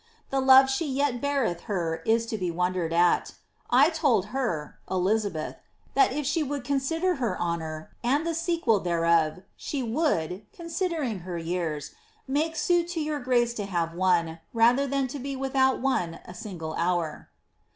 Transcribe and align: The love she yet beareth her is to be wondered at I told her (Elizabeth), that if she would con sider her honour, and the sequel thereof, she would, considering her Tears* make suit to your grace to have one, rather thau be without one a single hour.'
The 0.31 0.39
love 0.39 0.67
she 0.67 0.87
yet 0.87 1.21
beareth 1.21 1.65
her 1.69 1.97
is 2.07 2.25
to 2.25 2.35
be 2.39 2.49
wondered 2.49 2.91
at 2.91 3.35
I 3.69 3.91
told 3.91 4.29
her 4.33 4.79
(Elizabeth), 4.89 5.57
that 5.93 6.11
if 6.11 6.25
she 6.25 6.41
would 6.41 6.65
con 6.65 6.79
sider 6.79 7.17
her 7.17 7.39
honour, 7.39 7.91
and 8.03 8.25
the 8.25 8.33
sequel 8.33 8.79
thereof, 8.79 9.43
she 9.55 9.83
would, 9.83 10.43
considering 10.53 11.19
her 11.19 11.39
Tears* 11.39 11.91
make 12.27 12.55
suit 12.55 12.87
to 12.93 12.99
your 12.99 13.19
grace 13.19 13.53
to 13.53 13.65
have 13.67 13.93
one, 13.93 14.39
rather 14.55 14.87
thau 14.87 15.19
be 15.19 15.35
without 15.35 15.79
one 15.81 16.19
a 16.25 16.33
single 16.33 16.73
hour.' 16.79 17.29